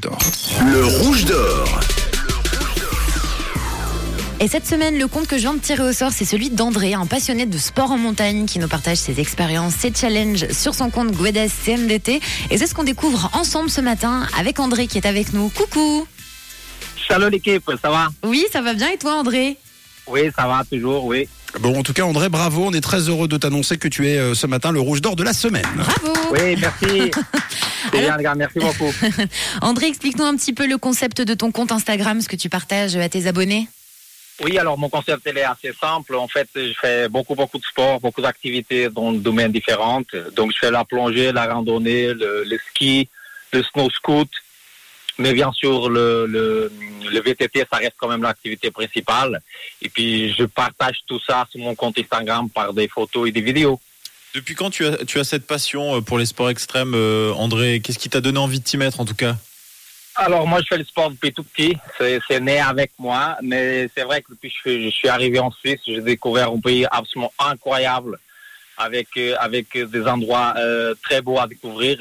Le 0.00 0.84
rouge 0.84 1.24
d'or. 1.24 1.80
Et 4.38 4.46
cette 4.46 4.64
semaine, 4.64 4.96
le 4.96 5.08
compte 5.08 5.26
que 5.26 5.34
je 5.34 5.40
viens 5.40 5.54
de 5.54 5.58
tirer 5.58 5.82
au 5.82 5.92
sort, 5.92 6.12
c'est 6.12 6.24
celui 6.24 6.50
d'André, 6.50 6.94
un 6.94 7.06
passionné 7.06 7.46
de 7.46 7.58
sport 7.58 7.90
en 7.90 7.98
montagne 7.98 8.46
qui 8.46 8.60
nous 8.60 8.68
partage 8.68 8.98
ses 8.98 9.18
expériences, 9.18 9.74
ses 9.74 9.92
challenges 9.92 10.52
sur 10.52 10.76
son 10.76 10.90
compte 10.90 11.10
Guedes 11.10 11.50
CMDT. 11.50 12.20
Et 12.52 12.58
c'est 12.58 12.68
ce 12.68 12.76
qu'on 12.76 12.84
découvre 12.84 13.28
ensemble 13.32 13.70
ce 13.70 13.80
matin 13.80 14.24
avec 14.38 14.60
André 14.60 14.86
qui 14.86 14.98
est 14.98 15.06
avec 15.06 15.32
nous. 15.32 15.48
Coucou 15.48 16.06
Salut 17.08 17.28
l'équipe, 17.28 17.68
ça 17.82 17.90
va? 17.90 18.06
Oui, 18.22 18.46
ça 18.52 18.62
va 18.62 18.74
bien 18.74 18.90
et 18.90 18.98
toi 18.98 19.14
André? 19.14 19.56
Oui, 20.06 20.30
ça 20.36 20.46
va 20.46 20.62
toujours, 20.70 21.06
oui. 21.06 21.28
Bon, 21.60 21.76
en 21.78 21.82
tout 21.82 21.92
cas, 21.92 22.04
André, 22.04 22.28
bravo. 22.28 22.66
On 22.66 22.72
est 22.72 22.80
très 22.80 23.08
heureux 23.08 23.26
de 23.26 23.36
t'annoncer 23.36 23.78
que 23.78 23.88
tu 23.88 24.08
es 24.08 24.16
euh, 24.16 24.34
ce 24.34 24.46
matin 24.46 24.70
le 24.70 24.80
rouge 24.80 25.00
d'or 25.00 25.16
de 25.16 25.24
la 25.24 25.32
semaine. 25.32 25.66
Bravo 25.74 26.12
Oui, 26.30 26.56
merci. 26.60 27.10
C'est 27.92 28.00
bien, 28.00 28.16
les 28.16 28.24
gars, 28.24 28.34
merci 28.34 28.58
beaucoup. 28.58 28.92
André, 29.62 29.86
explique-nous 29.86 30.24
un 30.24 30.36
petit 30.36 30.52
peu 30.52 30.66
le 30.66 30.78
concept 30.78 31.20
de 31.22 31.34
ton 31.34 31.50
compte 31.50 31.72
Instagram, 31.72 32.20
ce 32.20 32.28
que 32.28 32.36
tu 32.36 32.48
partages 32.48 32.96
à 32.96 33.08
tes 33.08 33.26
abonnés. 33.26 33.68
Oui, 34.40 34.56
alors 34.56 34.78
mon 34.78 34.88
concept 34.88 35.22
il 35.26 35.36
est 35.36 35.42
assez 35.42 35.72
simple. 35.72 36.14
En 36.14 36.28
fait, 36.28 36.48
je 36.54 36.72
fais 36.80 37.08
beaucoup, 37.08 37.34
beaucoup 37.34 37.58
de 37.58 37.64
sport, 37.64 38.00
beaucoup 38.00 38.20
d'activités 38.20 38.88
dans 38.88 39.12
des 39.12 39.18
domaines 39.18 39.50
différents. 39.50 40.02
Donc, 40.36 40.52
je 40.54 40.58
fais 40.60 40.70
la 40.70 40.84
plongée, 40.84 41.32
la 41.32 41.52
randonnée, 41.52 42.14
le, 42.14 42.44
le 42.44 42.58
ski, 42.70 43.08
le 43.52 43.62
snow 43.64 43.90
scoot. 43.90 44.28
Mais 45.20 45.32
bien 45.32 45.50
sûr, 45.50 45.90
le, 45.90 46.26
le, 46.26 46.70
le 47.10 47.20
VTT, 47.20 47.66
ça 47.70 47.78
reste 47.78 47.94
quand 47.96 48.06
même 48.06 48.22
l'activité 48.22 48.70
principale. 48.70 49.40
Et 49.82 49.88
puis, 49.88 50.32
je 50.32 50.44
partage 50.44 51.00
tout 51.08 51.18
ça 51.18 51.44
sur 51.50 51.58
mon 51.60 51.74
compte 51.74 51.98
Instagram 51.98 52.48
par 52.48 52.72
des 52.72 52.86
photos 52.86 53.28
et 53.28 53.32
des 53.32 53.40
vidéos. 53.40 53.80
Depuis 54.34 54.54
quand 54.54 54.70
tu 54.70 54.84
as, 54.86 55.04
tu 55.04 55.18
as 55.18 55.24
cette 55.24 55.46
passion 55.46 55.96
euh, 55.96 56.00
pour 56.00 56.18
les 56.18 56.26
sports 56.26 56.50
extrêmes, 56.50 56.94
euh, 56.94 57.32
André? 57.34 57.80
Qu'est-ce 57.80 57.98
qui 57.98 58.10
t'a 58.10 58.20
donné 58.20 58.38
envie 58.38 58.60
de 58.60 58.64
t'y 58.64 58.76
mettre 58.76 59.00
en 59.00 59.04
tout 59.04 59.14
cas? 59.14 59.36
Alors 60.14 60.46
moi, 60.46 60.60
je 60.60 60.66
fais 60.68 60.78
le 60.78 60.84
sport 60.84 61.10
depuis 61.10 61.32
tout 61.32 61.44
petit. 61.44 61.76
C'est 61.98 62.40
né 62.40 62.58
avec 62.60 62.90
moi, 62.98 63.36
mais 63.42 63.88
c'est 63.96 64.02
vrai 64.02 64.20
que 64.20 64.32
depuis 64.32 64.52
que 64.64 64.82
je, 64.84 64.90
suis- 64.90 65.08
arrivé 65.08 65.38
en 65.38 65.50
Suisse, 65.52 65.78
j'ai 65.86 66.00
découvert 66.00 66.50
un 66.50 66.58
pays 66.60 66.86
absolument 66.90 67.32
incroyable, 67.38 68.18
avec 68.76 69.08
euh, 69.16 69.34
avec 69.38 69.66
des 69.78 70.02
endroits 70.06 70.54
très 71.04 71.22
beaux 71.22 71.38
à 71.38 71.46
découvrir. 71.46 71.98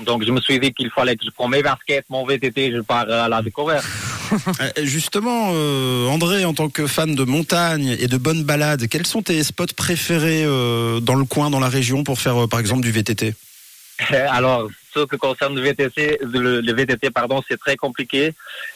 Donc 0.00 0.24
je 0.24 0.30
me 0.32 0.40
suis 0.40 0.58
dit 0.58 0.72
qu'il 0.72 0.90
fallait 0.90 1.16
que 1.16 1.24
je 1.24 1.30
prenne 1.30 1.50
mes 1.50 1.62
baskets, 1.62 2.06
mon 2.08 2.24
VTT, 2.26 2.72
je 2.72 2.80
pars 2.80 3.08
à 3.08 3.28
la 3.28 3.40
découverte. 3.40 3.86
Euh, 4.60 4.70
Justement, 4.84 5.50
euh, 5.52 6.06
André, 6.08 6.44
en 6.44 6.54
tant 6.54 6.68
que 6.68 6.86
fan 6.86 7.14
de 7.14 7.24
montagne 7.24 7.96
et 8.00 8.06
de 8.08 8.16
bonnes 8.16 8.44
balades, 8.44 8.88
quels 8.88 9.06
sont 9.06 9.22
tes 9.22 9.42
spots 9.44 9.74
préférés 9.76 10.42
euh, 10.44 11.00
dans 11.00 11.14
le 11.14 11.24
coin, 11.24 11.50
dans 11.50 11.60
la 11.60 11.68
région, 11.68 12.04
pour 12.04 12.18
faire, 12.20 12.44
euh, 12.44 12.46
par 12.46 12.60
exemple, 12.60 12.82
du 12.82 12.90
VTT 12.90 13.34
Alors, 14.30 14.68
ce 14.94 15.00
qui 15.06 15.16
concerne 15.18 15.54
le 15.56 15.60
VTC, 15.62 16.18
le, 16.22 16.60
le 16.60 16.72
VTT, 16.72 17.10
pardon, 17.10 17.42
c'est 17.48 17.58
très 17.58 17.76
compliqué 17.76 18.32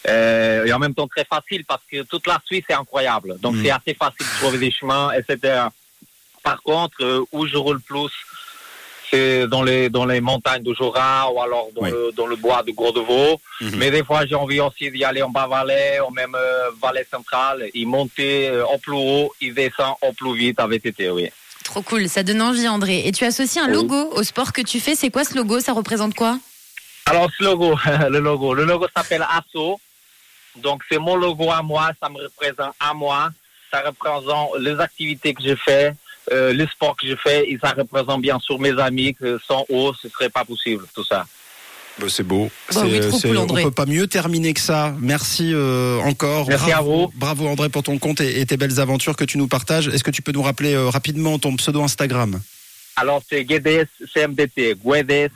euh, 0.09 0.65
et 0.65 0.73
en 0.73 0.79
même 0.79 0.95
temps 0.95 1.09
très 1.09 1.25
facile 1.25 1.65
parce 1.65 1.83
que 1.91 2.03
toute 2.03 2.27
la 2.27 2.41
Suisse 2.45 2.65
est 2.69 2.75
incroyable. 2.75 3.37
Donc, 3.41 3.55
Mm. 3.57 3.63
c'est 3.65 3.71
assez 3.71 3.95
facile 3.95 4.27
de 4.27 4.39
trouver 4.41 4.59
des 4.59 4.71
chemins, 4.73 5.11
etc. 5.13 5.65
Par 6.43 6.61
contre, 6.63 6.97
euh, 7.03 7.25
où 7.33 7.47
je 7.47 7.57
roule 7.57 7.81
plus, 7.81 8.11
c'est 9.13 9.47
dans 9.47 9.63
les 9.63 9.91
dans 9.91 10.07
les 10.07 10.21
montagnes 10.21 10.63
de 10.63 10.73
Jura 10.75 11.31
ou 11.31 11.41
alors 11.41 11.69
dans, 11.75 11.83
Oui. 11.83 11.91
le, 11.91 12.13
dans 12.17 12.27
le 12.27 12.37
bois 12.37 12.63
de 12.63 12.71
Gros-de-Vaux. 12.73 13.41
Mhm. 13.61 13.77
Mais 13.77 13.91
des 13.91 14.03
fois, 14.05 14.25
j'ai 14.27 14.35
envie 14.35 14.61
aussi 14.61 14.91
d'y 14.91 15.05
aller 15.05 15.23
en 15.23 15.29
bas-vallée 15.29 15.99
ou 16.07 16.11
même 16.13 16.35
euh, 16.35 16.71
vallée 16.81 17.07
centrale, 17.11 17.69
y 17.75 17.85
monter 17.85 18.49
euh, 18.49 18.65
en 18.67 18.79
plus 18.79 18.95
haut, 18.95 19.33
y 19.41 19.51
descendre 19.53 19.99
en 20.01 20.13
plus 20.15 20.35
vite 20.37 20.59
à 20.59 20.67
VTT, 20.67 21.11
oui. 21.11 21.29
Trop 21.65 21.83
cool, 21.83 22.09
ça 22.09 22.23
donne 22.23 22.43
envie 22.43 22.67
André. 22.69 23.03
Et 23.07 23.13
tu 23.13 23.25
associes 23.25 23.61
un 23.61 23.67
Oui. 23.69 23.75
logo 23.75 24.11
au 24.13 24.23
sport 24.23 24.53
que 24.53 24.63
tu 24.63 24.81
fais. 24.81 24.95
C'est 24.95 25.11
quoi 25.11 25.25
ce 25.25 25.35
logo? 25.37 25.61
Ça 25.61 25.73
représente 25.73 26.15
quoi? 26.15 26.39
Alors, 27.07 27.29
ce 27.37 27.45
logo, 27.45 27.77
le 28.11 28.19
logo, 28.19 28.55
le 28.55 28.65
logo 28.65 28.87
s'appelle 28.97 29.25
ASSO. 29.31 29.79
Donc, 30.57 30.83
c'est 30.91 30.99
mon 30.99 31.17
logo 31.17 31.51
à 31.51 31.63
moi, 31.63 31.91
ça 32.01 32.09
me 32.09 32.19
représente 32.23 32.75
à 32.81 32.93
moi. 32.95 33.31
Ça 33.73 33.81
représente 33.87 34.51
les 34.59 34.79
activités 34.81 35.33
que 35.33 35.43
je 35.43 35.55
fais, 35.55 35.95
euh, 36.31 36.53
les 36.53 36.67
sports 36.67 36.97
que 36.97 37.07
je 37.09 37.17
fais, 37.17 37.51
et 37.51 37.59
ça 37.63 37.71
représente 37.71 38.23
bien 38.23 38.39
sûr 38.39 38.59
mes 38.59 38.79
amis, 38.79 39.15
que 39.15 39.39
sans 39.47 39.65
eux, 39.71 39.93
ce 40.01 40.09
serait 40.09 40.31
pas 40.31 40.45
possible, 40.45 40.85
tout 40.95 41.05
ça. 41.05 41.27
Bah, 41.99 42.07
C'est 42.09 42.23
beau. 42.23 42.51
Bah 42.73 42.83
oui, 42.85 43.01
cool, 43.21 43.37
on 43.37 43.47
peut 43.47 43.71
pas 43.71 43.87
mieux 43.87 44.07
terminer 44.07 44.55
que 44.55 44.61
ça. 44.61 44.95
Merci 45.01 45.53
euh, 45.53 45.99
encore. 46.01 46.49
Merci 46.49 46.71
bravo, 46.71 46.93
à 46.93 46.97
vous. 46.97 47.13
Bravo 47.17 47.49
André 47.49 47.69
pour 47.69 47.83
ton 47.83 47.99
compte 47.99 48.21
et, 48.21 48.41
et 48.41 48.47
tes 48.47 48.57
belles 48.57 48.81
aventures 48.81 49.17
que 49.17 49.25
tu 49.25 49.37
nous 49.37 49.49
partages. 49.49 49.89
Est-ce 49.89 50.05
que 50.05 50.11
tu 50.11 50.23
peux 50.23 50.33
nous 50.33 50.43
rappeler 50.43 50.75
euh, 50.75 50.89
rapidement 50.89 51.39
ton 51.39 51.57
pseudo 51.57 51.83
Instagram? 51.83 52.41
Alors, 52.97 53.23
c'est 53.29 53.45
Guedes 53.45 53.89
CMDT, 54.13 54.77
Guedes 54.85 55.31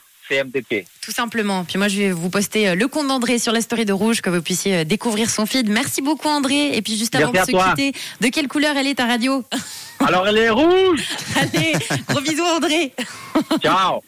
Tout 1.00 1.12
simplement. 1.12 1.64
Puis 1.64 1.78
moi, 1.78 1.88
je 1.88 1.98
vais 1.98 2.10
vous 2.12 2.30
poster 2.30 2.68
euh, 2.68 2.74
le 2.74 2.88
compte 2.88 3.08
d'André 3.08 3.38
sur 3.38 3.52
la 3.52 3.60
story 3.60 3.84
de 3.84 3.92
Rouge, 3.92 4.20
que 4.20 4.30
vous 4.30 4.42
puissiez 4.42 4.76
euh, 4.78 4.84
découvrir 4.84 5.30
son 5.30 5.46
feed. 5.46 5.68
Merci 5.68 6.02
beaucoup, 6.02 6.28
André. 6.28 6.76
Et 6.76 6.82
puis, 6.82 6.96
juste 6.96 7.14
avant 7.14 7.32
Merci 7.32 7.52
de 7.52 7.58
se 7.58 7.62
toi. 7.62 7.74
quitter, 7.74 7.98
de 8.20 8.28
quelle 8.28 8.48
couleur 8.48 8.76
elle 8.76 8.86
est 8.86 8.94
ta 8.96 9.06
radio? 9.06 9.44
Alors, 10.00 10.26
elle 10.28 10.38
est 10.38 10.50
rouge 10.50 11.04
Allez, 11.36 11.72
gros 12.08 12.20
bisous, 12.20 12.44
André. 12.44 12.92
Ciao 13.62 14.00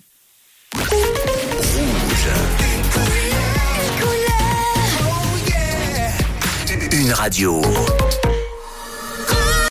Une 6.92 7.12
radio. 7.12 7.62